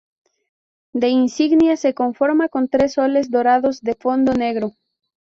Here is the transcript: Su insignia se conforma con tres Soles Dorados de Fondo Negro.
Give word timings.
Su 0.93 1.05
insignia 1.05 1.77
se 1.77 1.93
conforma 1.93 2.49
con 2.49 2.69
tres 2.69 2.93
Soles 2.93 3.29
Dorados 3.29 3.81
de 3.81 3.93
Fondo 3.93 4.33
Negro. 4.33 4.71